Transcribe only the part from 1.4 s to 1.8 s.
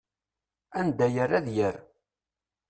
yerr.